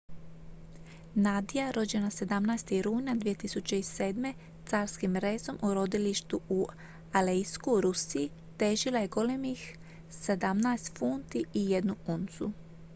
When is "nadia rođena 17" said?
1.15-2.81